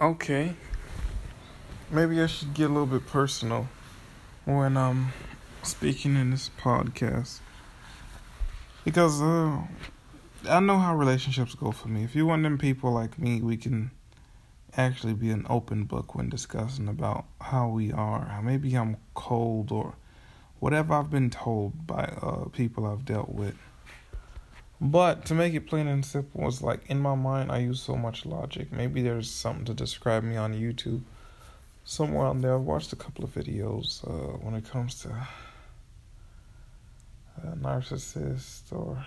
[0.00, 0.54] Okay.
[1.90, 3.68] Maybe I should get a little bit personal
[4.44, 5.12] when I'm
[5.64, 7.40] speaking in this podcast.
[8.84, 9.62] Because uh,
[10.48, 12.04] I know how relationships go for me.
[12.04, 13.90] If you're one of them people like me, we can
[14.76, 18.40] actually be an open book when discussing about how we are.
[18.40, 19.96] Maybe I'm cold or
[20.60, 23.56] whatever I've been told by uh, people I've dealt with.
[24.80, 27.96] But to make it plain and simple, it's like in my mind, I use so
[27.96, 28.72] much logic.
[28.72, 31.02] Maybe there's something to describe me on YouTube.
[31.84, 35.08] Somewhere on there, I've watched a couple of videos uh, when it comes to
[37.42, 39.04] a narcissist or.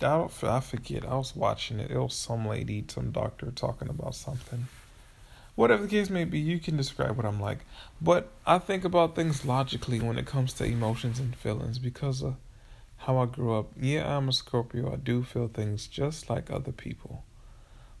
[0.00, 1.04] I, I forget.
[1.04, 1.90] I was watching it.
[1.90, 4.68] It was some lady, some doctor talking about something.
[5.56, 7.64] Whatever the case may be, you can describe what I'm like.
[8.00, 12.22] But I think about things logically when it comes to emotions and feelings because.
[12.22, 12.34] Uh,
[12.98, 13.70] how I grew up.
[13.80, 14.92] Yeah, I'm a Scorpio.
[14.92, 17.24] I do feel things just like other people.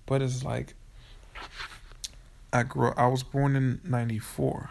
[0.06, 0.74] But it's like
[2.52, 4.70] I grew I was born in 94.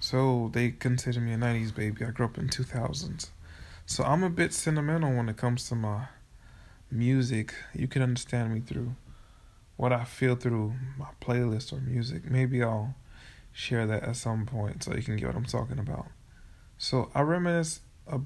[0.00, 2.04] So they consider me a 90s baby.
[2.04, 3.30] I grew up in 2000s.
[3.86, 6.06] So I'm a bit sentimental when it comes to my
[6.90, 7.54] music.
[7.74, 8.94] You can understand me through
[9.76, 12.30] what I feel through my playlist or music.
[12.30, 12.94] Maybe I'll
[13.52, 16.06] share that at some point so you can get what I'm talking about.
[16.76, 18.20] So I reminisce a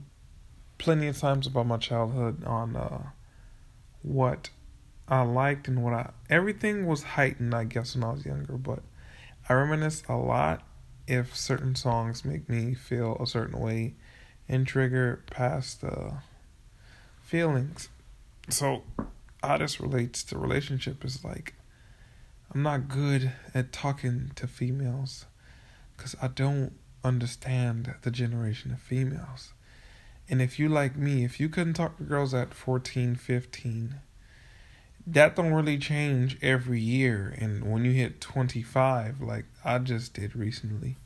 [0.78, 3.10] plenty of times about my childhood on uh,
[4.02, 4.50] what
[5.08, 8.80] I liked and what I everything was heightened I guess when I was younger, but
[9.48, 10.62] I reminisce a lot
[11.06, 13.94] if certain songs make me feel a certain way
[14.48, 16.10] and trigger past uh,
[17.22, 17.88] feelings.
[18.48, 18.84] So
[19.42, 21.54] how this relates to relationship is like
[22.54, 25.26] I'm not good at talking to females
[25.96, 26.72] because I don't
[27.04, 29.52] understand the generation of females.
[30.30, 33.94] And if you like me, if you couldn't talk to girls at 14, 15,
[35.06, 37.34] that don't really change every year.
[37.38, 40.96] And when you hit 25, like I just did recently,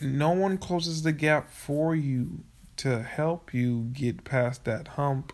[0.00, 2.44] no one closes the gap for you
[2.76, 5.32] to help you get past that hump.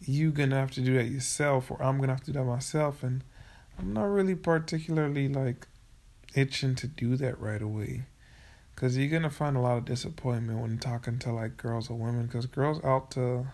[0.00, 3.02] You're gonna have to do that yourself, or I'm gonna have to do that myself.
[3.04, 3.22] And
[3.78, 5.68] I'm not really particularly like
[6.34, 8.02] itching to do that right away.
[8.76, 12.28] Cause you're gonna find a lot of disappointment when talking to like girls or women.
[12.28, 13.46] Cause girls out to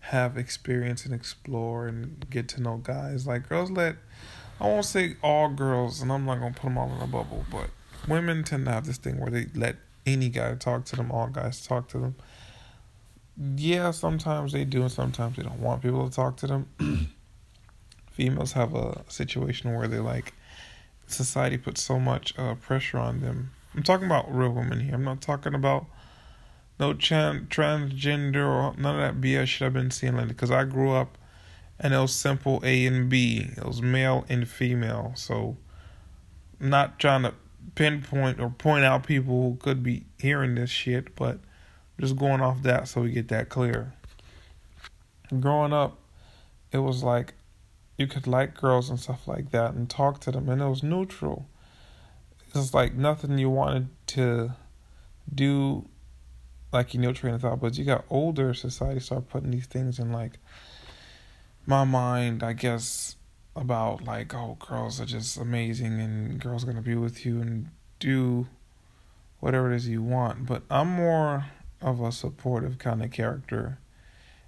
[0.00, 3.26] have experience and explore and get to know guys.
[3.26, 3.96] Like girls let,
[4.60, 7.44] I won't say all girls, and I'm not gonna put them all in a bubble,
[7.50, 7.70] but
[8.08, 11.28] women tend to have this thing where they let any guy talk to them, all
[11.28, 12.16] guys talk to them.
[13.56, 16.68] Yeah, sometimes they do, and sometimes they don't want people to talk to them.
[18.12, 20.32] Females have a situation where they like
[21.06, 24.94] society puts so much uh, pressure on them I'm talking about real women here.
[24.94, 25.84] I'm not talking about
[26.80, 30.28] no tran- transgender or none of that BS shit I've been seeing lately.
[30.28, 31.18] Because I grew up
[31.78, 33.50] and it was simple A and B.
[33.54, 35.12] It was male and female.
[35.14, 35.58] So,
[36.58, 37.34] I'm not trying to
[37.74, 41.38] pinpoint or point out people who could be hearing this shit, but
[42.00, 43.92] just going off that so we get that clear.
[45.38, 45.98] Growing up,
[46.72, 47.34] it was like
[47.98, 50.82] you could like girls and stuff like that and talk to them, and it was
[50.82, 51.46] neutral
[52.56, 54.54] it's like nothing you wanted to
[55.32, 55.88] do
[56.72, 59.98] like you know, train of thought, but you got older society start putting these things
[59.98, 60.38] in like
[61.64, 63.16] my mind, I guess,
[63.54, 67.68] about like, oh girls are just amazing and girls gonna be with you and
[67.98, 68.46] do
[69.40, 70.46] whatever it is you want.
[70.46, 71.46] But I'm more
[71.80, 73.78] of a supportive kind of character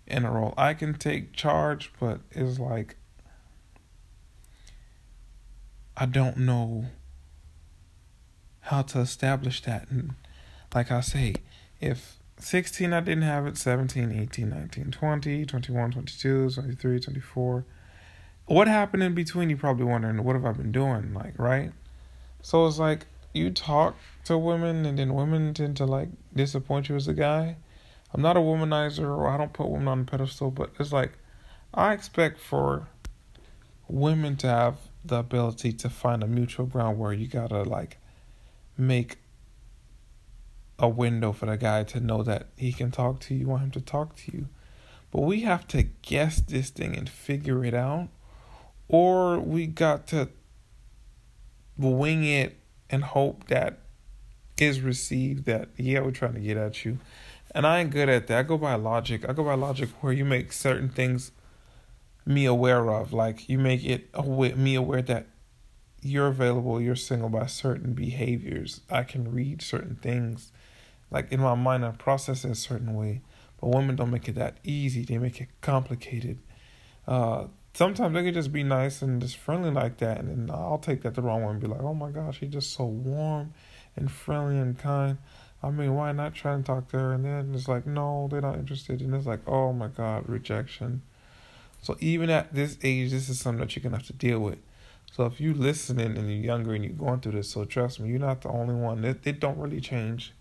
[0.06, 0.54] in a role.
[0.56, 2.96] I can take charge, but it's like
[5.96, 6.86] I don't know
[8.68, 9.90] how to establish that.
[9.90, 10.14] And
[10.74, 11.34] like I say,
[11.80, 17.64] if 16 I didn't have it, 17, 18, 19, 20, 21, 22, 23, 24.
[18.46, 19.50] What happened in between?
[19.50, 21.12] You're probably wondering, what have I been doing?
[21.14, 21.72] Like, right?
[22.42, 26.96] So it's like you talk to women and then women tend to like disappoint you
[26.96, 27.56] as a guy.
[28.14, 31.12] I'm not a womanizer or I don't put women on a pedestal, but it's like
[31.74, 32.88] I expect for
[33.86, 37.98] women to have the ability to find a mutual ground where you gotta like
[38.78, 39.18] make
[40.78, 43.64] a window for the guy to know that he can talk to you, you want
[43.64, 44.48] him to talk to you.
[45.10, 48.08] But we have to guess this thing and figure it out,
[48.88, 50.28] or we got to
[51.76, 52.60] wing it
[52.90, 53.80] and hope that
[54.58, 56.98] is received that, yeah, we're trying to get at you.
[57.54, 58.38] And I ain't good at that.
[58.38, 59.28] I go by logic.
[59.28, 61.32] I go by logic where you make certain things
[62.26, 63.12] me aware of.
[63.12, 64.14] Like you make it
[64.56, 65.26] me aware that
[66.02, 68.80] you're available, you're single by certain behaviors.
[68.90, 70.52] I can read certain things.
[71.10, 73.22] Like in my mind, I process it a certain way.
[73.60, 76.38] But women don't make it that easy, they make it complicated.
[77.06, 80.78] Uh, sometimes they could just be nice and just friendly like that, and then I'll
[80.78, 83.54] take that the wrong way and be like, oh my gosh, she's just so warm
[83.96, 85.18] and friendly and kind.
[85.62, 87.12] I mean, why not try and talk to her?
[87.12, 89.00] And then it's like, no, they're not interested.
[89.00, 91.02] And it's like, oh my God, rejection.
[91.82, 94.58] So even at this age, this is something that you're gonna have to deal with.
[95.12, 98.10] So if you listening and you're younger and you're going through this, so trust me,
[98.10, 99.04] you're not the only one.
[99.04, 100.32] It, it don't really change.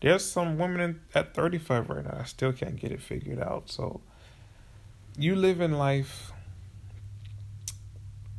[0.00, 3.70] There's some women in, at 35 right now I still can't get it figured out.
[3.70, 4.00] So
[5.16, 6.32] you live in life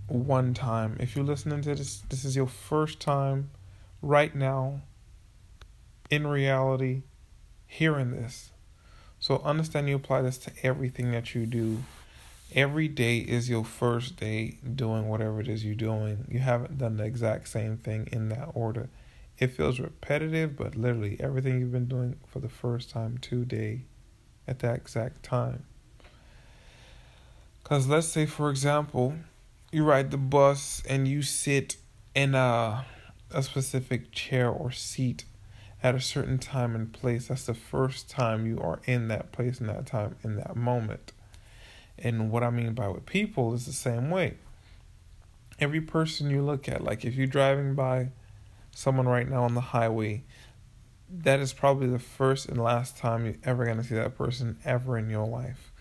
[0.07, 0.97] one time.
[0.99, 3.49] If you're listening to this, this is your first time
[4.01, 4.81] right now
[6.09, 7.03] in reality
[7.65, 8.51] hearing this.
[9.19, 11.83] So understand you apply this to everything that you do.
[12.55, 16.25] Every day is your first day doing whatever it is you're doing.
[16.29, 18.89] You haven't done the exact same thing in that order.
[19.37, 23.81] It feels repetitive, but literally everything you've been doing for the first time today
[24.47, 25.65] at that exact time.
[27.61, 29.15] Because let's say, for example,
[29.71, 31.75] you ride the bus and you sit
[32.15, 32.85] in a,
[33.29, 35.25] a specific chair or seat
[35.83, 37.27] at a certain time and place.
[37.27, 41.11] That's the first time you are in that place in that time in that moment.
[41.99, 44.35] And what I mean by with people is the same way.
[45.59, 48.09] Every person you look at, like if you're driving by
[48.71, 50.23] someone right now on the highway,
[51.09, 54.57] that is probably the first and last time you're ever going to see that person
[54.63, 55.71] ever in your life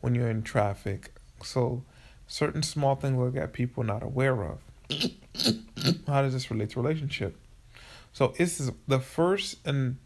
[0.00, 1.12] when you're in traffic.
[1.42, 1.82] So,
[2.26, 4.58] certain small things look at people not aware of.
[6.06, 7.36] How does this relate to relationship?
[8.16, 9.98] So this is the first and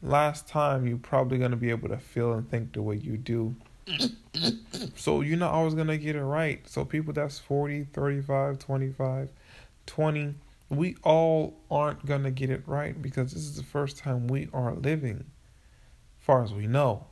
[0.00, 3.18] last time you're probably going to be able to feel and think the way you
[3.18, 3.56] do.
[4.96, 6.66] so you're not always going to get it right.
[6.68, 9.28] So people that's 40, 35, 25,
[9.86, 10.34] 20,
[10.68, 14.48] we all aren't going to get it right because this is the first time we
[14.52, 15.24] are living,
[16.18, 17.06] far as we know.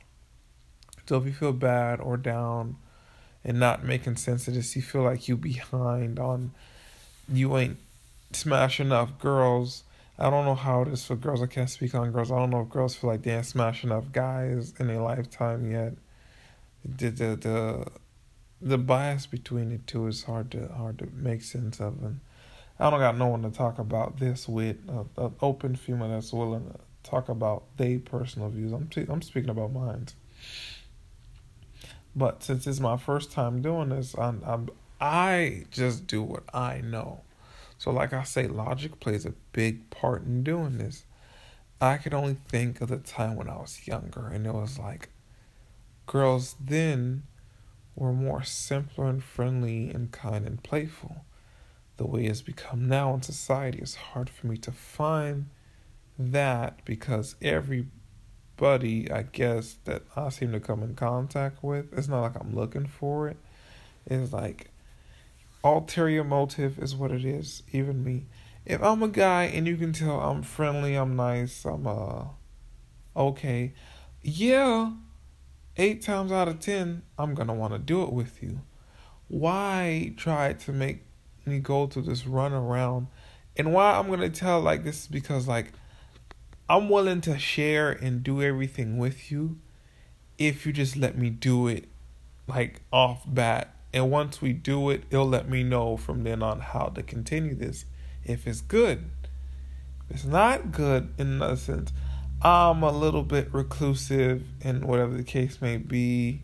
[1.06, 2.76] So if you feel bad or down
[3.44, 6.52] and not making sense of this, you feel like you behind on
[7.30, 7.78] you ain't
[8.32, 9.84] smash enough girls
[10.20, 11.40] I don't know how it is for girls.
[11.42, 12.32] I can't speak on girls.
[12.32, 15.70] I don't know if girls feel like they ain't smashed enough guys in their lifetime
[15.70, 15.92] yet.
[16.84, 17.86] The the the
[18.60, 22.20] the bias between the two is hard to hard to make sense of, and
[22.78, 24.76] I don't got no one to talk about this with.
[24.88, 26.78] Uh, An open female that's willing to
[27.08, 28.72] talk about their personal views.
[28.72, 30.06] I'm t- I'm speaking about mine.
[32.16, 34.68] But since it's my first time doing this, I'm, I'm
[35.00, 37.20] I just do what I know.
[37.78, 41.04] So, like I say, logic plays a big part in doing this.
[41.80, 45.10] I could only think of the time when I was younger, and it was like
[46.08, 47.22] girls then
[47.94, 51.24] were more simpler and friendly and kind and playful.
[51.98, 55.50] The way it's become now in society, is hard for me to find
[56.18, 62.22] that because everybody, I guess, that I seem to come in contact with, it's not
[62.22, 63.36] like I'm looking for it.
[64.06, 64.70] It's like
[65.62, 67.62] ulterior motive is what it is.
[67.72, 68.26] Even me.
[68.64, 72.24] If I'm a guy and you can tell I'm friendly, I'm nice, I'm uh
[73.16, 73.74] okay,
[74.22, 74.92] yeah,
[75.78, 78.60] eight times out of ten, I'm gonna want to do it with you.
[79.28, 81.04] Why try to make
[81.46, 83.06] me go through this run around?
[83.56, 85.72] And why I'm gonna tell like this is because like
[86.68, 89.58] I'm willing to share and do everything with you
[90.36, 91.88] if you just let me do it
[92.46, 96.60] like off bat and once we do it, it'll let me know from then on
[96.60, 97.84] how to continue this.
[98.24, 99.10] If it's good,
[100.08, 101.92] if it's not good, in a sense,
[102.40, 106.42] I'm a little bit reclusive, and whatever the case may be,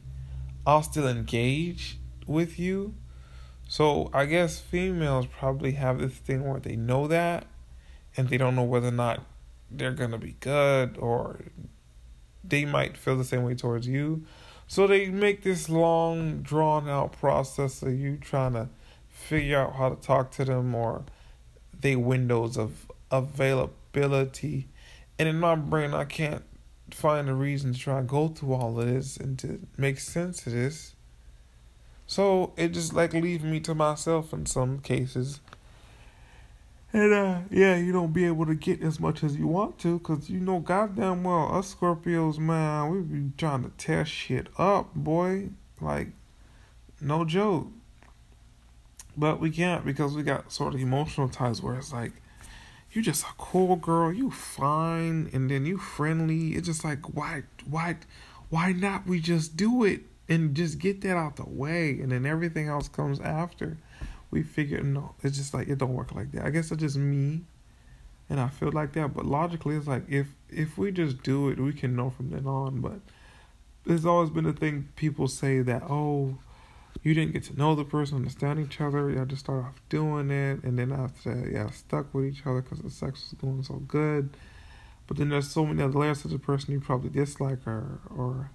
[0.67, 2.95] I'll still engage with you.
[3.69, 7.47] So I guess females probably have this thing where they know that,
[8.17, 9.25] and they don't know whether or not
[9.71, 11.41] they're gonna be good, or
[12.43, 14.25] they might feel the same way towards you.
[14.67, 18.69] So they make this long, drawn out process of you trying to
[19.09, 21.05] figure out how to talk to them or
[21.79, 24.69] they windows of availability.
[25.19, 26.43] And in my brain, I can't
[26.91, 30.47] find a reason to try and go through all of this and to make sense
[30.47, 30.95] of this.
[32.07, 35.41] So it just like leaves me to myself in some cases.
[36.93, 39.99] And uh, yeah, you don't be able to get as much as you want to,
[40.01, 44.95] cause you know goddamn well us Scorpios, man, we be trying to tear shit up,
[44.95, 45.49] boy.
[45.81, 46.09] Like,
[47.01, 47.67] no joke.
[49.17, 52.13] But we can't because we got sort of emotional ties where it's like,
[52.95, 56.55] you just a cool girl, you fine, and then you friendly.
[56.55, 57.97] It's just like why, why,
[58.51, 59.07] why not?
[59.07, 62.89] We just do it and just get that out the way, and then everything else
[62.89, 63.77] comes after
[64.35, 66.45] we figured no, it's just like it don't work like that.
[66.45, 67.43] I guess it's just me,
[68.29, 69.15] and I feel like that.
[69.15, 72.45] But logically, it's like if if we just do it, we can know from then
[72.45, 72.81] on.
[72.81, 72.99] But
[73.87, 76.39] there's always been a thing people say that oh,
[77.03, 79.11] you didn't get to know the person, understand each other.
[79.11, 82.63] Y'all just start off doing it, and then after that, y'all stuck with each other
[82.63, 84.37] because the sex was going so good.
[85.07, 88.51] But then there's so many other layers to the person you probably dislike or or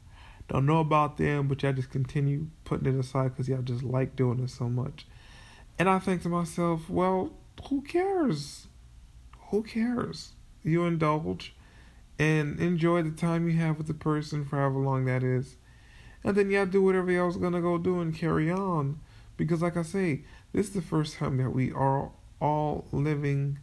[0.48, 4.16] don't know about them, but y'all just continue putting it aside because y'all just like
[4.16, 5.06] doing it so much.
[5.78, 7.32] And I think to myself, well,
[7.70, 8.68] who cares?
[9.50, 10.34] Who cares?
[10.64, 11.54] You indulge
[12.18, 15.56] and enjoy the time you have with the person for however long that is.
[16.24, 19.00] And then y'all do whatever y'all's gonna go do and carry on.
[19.38, 20.22] Because like I say,
[20.52, 22.12] this is the first time that we are
[22.42, 23.60] all living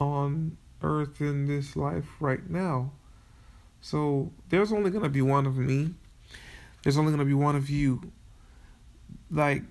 [0.00, 2.92] on earth in this life right now.
[3.80, 5.94] So there's only gonna be one of me.
[6.82, 8.12] There's only gonna be one of you.
[9.30, 9.62] Like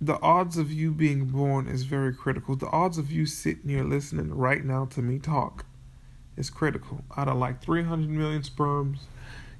[0.00, 2.56] the odds of you being born is very critical.
[2.56, 5.64] The odds of you sitting here listening right now to me talk
[6.36, 7.04] is critical.
[7.16, 9.06] Out of like 300 million sperms,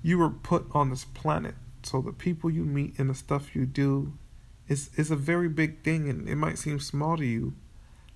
[0.02, 1.54] you were put on this planet.
[1.84, 4.14] So the people you meet and the stuff you do
[4.68, 7.54] is is a very big thing and it might seem small to you,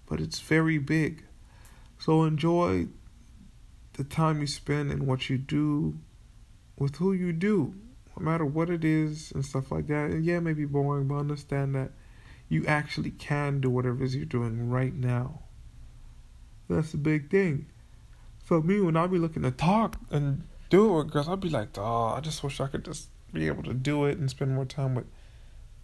[0.07, 1.25] but it's very big.
[1.99, 2.89] So enjoy
[3.95, 5.99] the time you spend and what you do
[6.79, 7.75] with who you do,
[8.17, 10.11] no matter what it is and stuff like that.
[10.11, 11.91] And yeah, it may be boring, but understand that
[12.49, 15.41] you actually can do whatever it is you're doing right now.
[16.69, 17.67] That's the big thing.
[18.47, 21.51] So me, when I be looking to talk and do it with girls, I'd be
[21.51, 24.55] like, oh, I just wish I could just be able to do it and spend
[24.55, 25.07] more time with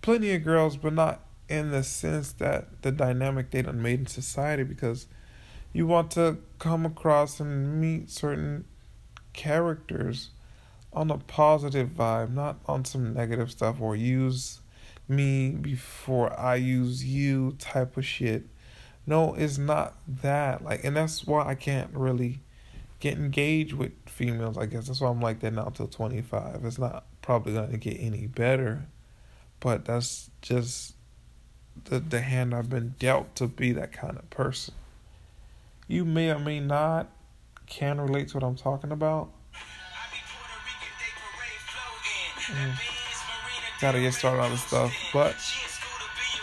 [0.02, 4.06] plenty of girls, but not in the sense that the dynamic they done made in
[4.06, 5.06] society because
[5.72, 8.64] you want to come across and meet certain
[9.32, 10.30] characters
[10.92, 14.60] on a positive vibe, not on some negative stuff or use
[15.08, 18.44] me before I use you type of shit.
[19.06, 20.64] No, it's not that.
[20.64, 22.40] Like, and that's why I can't really
[23.04, 24.56] get engaged with females.
[24.56, 26.64] I guess that's why I'm like that now till 25.
[26.64, 28.86] It's not probably gonna get any better,
[29.60, 30.94] but that's just
[31.84, 34.74] the the hand I've been dealt to be that kind of person
[35.86, 37.08] you may or may not
[37.66, 39.30] can relate to what I'm talking about.
[42.46, 42.74] Mm.
[43.80, 45.36] Gotta get started on this stuff, but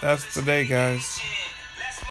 [0.02, 1.20] that's today, guys.